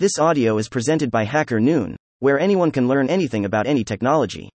[0.00, 4.48] This audio is presented BI Hacker Noon, where anyone can learn anything about any technology.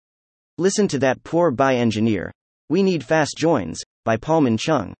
[0.56, 2.30] Listen to that poor by engineer.
[2.68, 4.94] We need fast joins, BI Paulman Chung.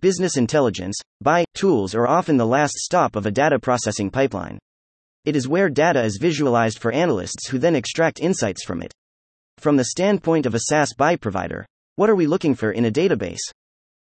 [0.00, 4.58] Business intelligence, by tools are often the last stop of a data processing pipeline.
[5.24, 8.92] It is where data is visualized for analysts who then extract insights from it.
[9.58, 11.64] From the standpoint of a SaaS BI provider,
[11.94, 13.46] what are we looking for in a database?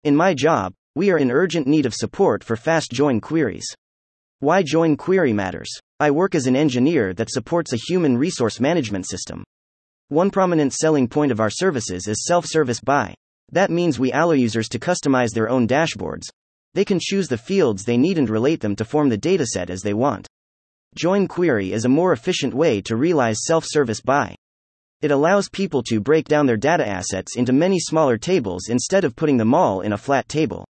[0.02, 3.74] In my job, we are in urgent need of support for fast join queries.
[4.44, 5.70] Why join query matters.
[5.98, 9.42] I work as an engineer that supports a human resource management system.
[10.08, 13.14] One prominent selling point of our services is self service BI.
[13.52, 16.24] That means we allow users to customize their own dashboards.
[16.74, 19.80] They can choose the fields they need and relate them to form the dataset as
[19.80, 20.28] they want.
[20.94, 24.36] Join query is a more efficient way to realize self service BI.
[25.00, 29.16] It allows people to break down their data assets into many smaller tables instead of
[29.16, 30.66] putting them all in a flat table.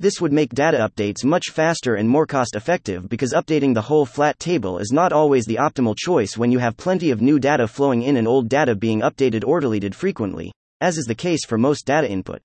[0.00, 4.06] This would make data updates much faster and more cost effective because updating the whole
[4.06, 7.68] flat table is not always the optimal choice when you have plenty of new data
[7.68, 11.58] flowing in and old data being updated or deleted frequently, as is the case for
[11.58, 12.40] most data input.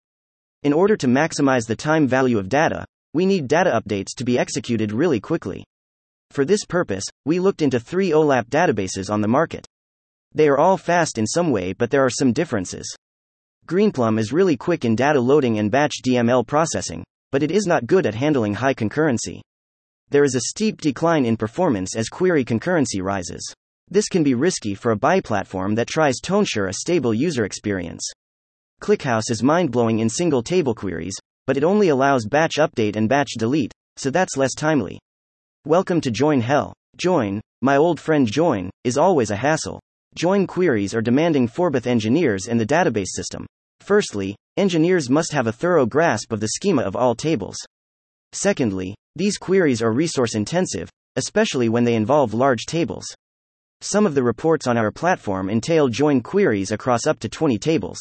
[0.64, 4.38] In order to maximize the time value of data, we need data updates to be
[4.38, 5.64] executed really quickly.
[6.32, 9.66] For this purpose, we looked into three OLAP databases on the market.
[10.34, 12.94] They are all fast in some way, but there are some differences.
[13.66, 17.86] Greenplum is really quick in data loading and batch DML processing, but it is not
[17.86, 19.42] good at handling high concurrency.
[20.10, 23.54] There is a steep decline in performance as query concurrency rises.
[23.90, 27.44] This can be risky for a BI platform that tries to ensure a stable user
[27.44, 28.10] experience.
[28.82, 33.10] ClickHouse is mind blowing in single table queries, but it only allows batch update and
[33.10, 34.98] batch delete, so that's less timely.
[35.66, 36.72] Welcome to Join Hell.
[36.96, 39.82] Join, my old friend Join, is always a hassle.
[40.16, 43.46] Join queries are demanding for both engineers and the database system.
[43.82, 47.58] Firstly, engineers must have a thorough grasp of the schema of all tables.
[48.32, 53.06] Secondly, these queries are resource intensive, especially when they involve large tables.
[53.82, 57.98] Some of the reports on our platform entail join queries across up to 20 tables.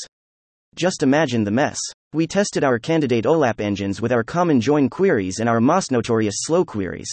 [0.74, 1.79] Just imagine the mess.
[2.12, 6.34] We tested our candidate OLAP engines with our common join queries and our most notorious
[6.39, 7.08] slow queries.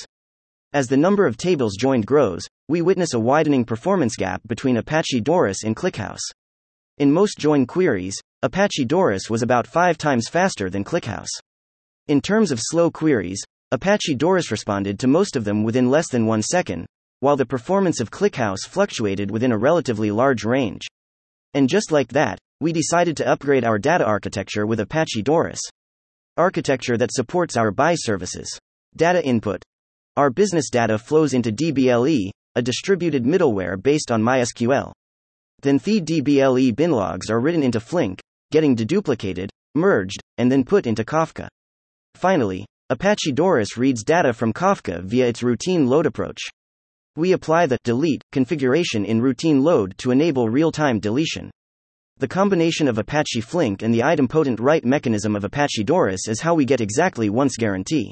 [0.73, 5.21] As the number of tables joined grows, we witness a widening performance gap between Apache
[5.21, 6.21] Doris and ClickHouse.
[7.01, 11.31] In most join queries, Apache Doris was about five times faster than ClickHouse.
[12.07, 13.41] In terms of slow queries,
[13.71, 16.85] Apache Doris responded to most of them within less than one second,
[17.19, 20.85] while the performance of ClickHouse fluctuated within a relatively large range.
[21.55, 25.61] And just like that, we decided to upgrade our data architecture with Apache Doris.
[26.37, 28.47] Architecture that supports our BI services.
[28.95, 29.63] Data input.
[30.17, 34.91] Our business data flows into DBLE, a distributed middleware based on MySQL.
[35.61, 38.19] Then the DBLE binlogs are written into Flink,
[38.51, 41.47] getting deduplicated, merged, and then put into Kafka.
[42.15, 46.41] Finally, Apache Doris reads data from Kafka via its routine load approach.
[47.15, 51.51] We apply the delete configuration in routine load to enable real time deletion.
[52.17, 56.53] The combination of Apache Flink and the idempotent write mechanism of Apache Doris is how
[56.53, 58.11] we get exactly once guarantee.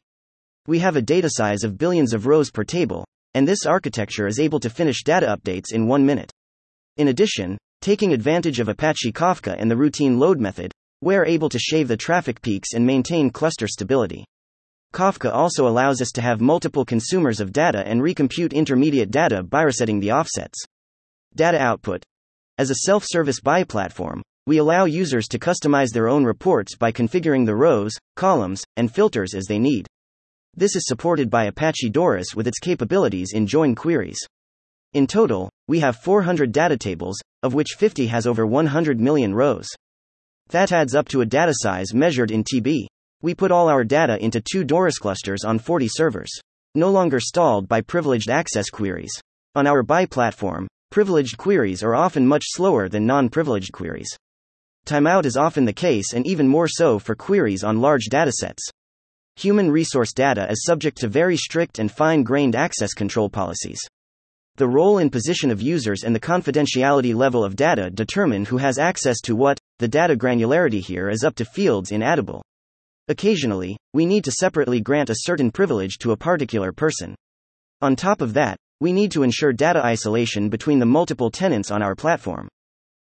[0.68, 4.40] We have a data size of billions of rows per table, and this architecture is
[4.40, 6.32] able to finish data updates in one minute.
[7.00, 11.58] In addition, Taking advantage of Apache Kafka and the routine load method, we're able to
[11.58, 14.26] shave the traffic peaks and maintain cluster stability.
[14.94, 19.62] Kafka also allows us to have multiple consumers of data and recompute intermediate data by
[19.62, 20.62] resetting the offsets.
[21.36, 22.04] Data output.
[22.58, 26.92] As a self service BI platform, we allow users to customize their own reports by
[26.92, 29.88] configuring the rows, columns, and filters as they need.
[30.54, 34.20] This is supported by Apache Doris with its capabilities in join queries.
[34.94, 39.68] In total, we have 400 data tables, of which 50 has over 100 million rows.
[40.50, 42.88] That adds up to a data size measured in TB.
[43.22, 46.32] We put all our data into two Doris clusters on 40 servers.
[46.74, 49.12] No longer stalled by privileged access queries.
[49.54, 54.10] On our BI platform, privileged queries are often much slower than non privileged queries.
[54.88, 58.72] Timeout is often the case and even more so for queries on large datasets.
[59.36, 63.80] Human resource data is subject to very strict and fine grained access control policies.
[64.60, 68.78] The role and position of users and the confidentiality level of data determine who has
[68.78, 72.42] access to what, the data granularity here is up to fields in Addable.
[73.08, 77.16] Occasionally, we need to separately grant a certain privilege to a particular person.
[77.82, 81.82] On top of that, we need to ensure data isolation between the multiple tenants on
[81.82, 82.50] our platform.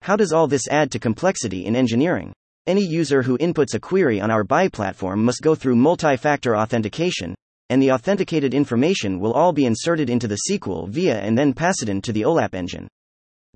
[0.03, 2.33] How does all this add to complexity in engineering?
[2.67, 6.57] Any user who inputs a query on our BI platform must go through multi factor
[6.57, 7.37] authentication,
[7.71, 11.89] and the authenticated information will all be inserted into the SQL via and then passed
[11.89, 12.89] into the OLAP engine.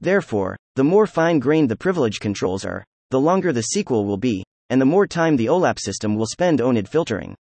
[0.01, 4.45] Therefore, the more fine grained the privilege controls are, the longer the SQL will be,
[4.71, 7.35] and the more time the OLAP system will spend on ONID filtering.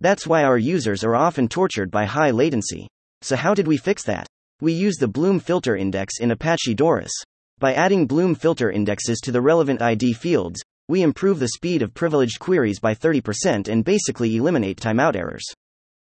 [0.00, 2.88] That's why our users are often tortured by high latency.
[3.22, 4.26] So, how did we fix that?
[4.60, 7.12] We use the Bloom filter index in Apache Doris.
[7.58, 11.94] By adding Bloom filter indexes to the relevant ID fields, we improve the speed of
[11.94, 15.44] privileged queries by 30% and basically eliminate timeout errors.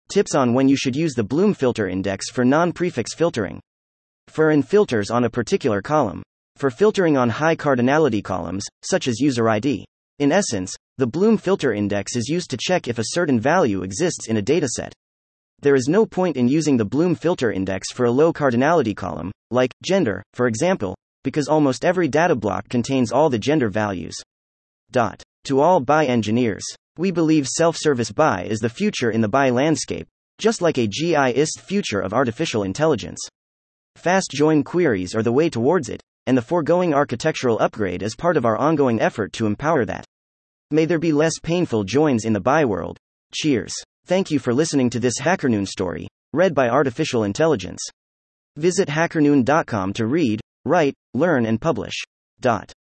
[0.10, 3.60] Tips on when you should use the Bloom filter index for non prefix filtering.
[4.28, 6.24] For in filters on a particular column.
[6.58, 9.86] For filtering on high cardinality columns, such as user ID.
[10.20, 14.28] In essence, the Bloom filter index is used to check if a certain value exists
[14.28, 14.92] in a dataset.
[15.62, 19.32] There is no point in using the Bloom filter index for a low cardinality column,
[19.50, 24.16] like gender, for example, because almost every data block contains all the gender values.
[24.92, 25.24] Dot.
[25.46, 26.64] To all BI engineers,
[26.98, 30.08] we believe self service BI is the future in the BI landscape,
[30.38, 33.20] just like AGI is future of artificial intelligence.
[33.96, 38.38] Fast join queries are the way towards it, and the foregoing architectural upgrade is part
[38.38, 40.06] of our ongoing effort to empower that.
[40.72, 42.98] May there be less painful joins in the BI world.
[43.34, 43.74] Cheers.
[44.06, 47.82] Thank you for listening to this HackerNoon story, read by Artificial Intelligence.
[48.58, 51.96] Visit hackerNoon.com to read, write, learn, and publish.
[52.42, 52.74] Dot.